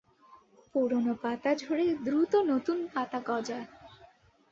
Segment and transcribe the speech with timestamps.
[0.71, 3.67] পুরনো পাতা ঝরে দ্রুত নতুন পাতা গজায়।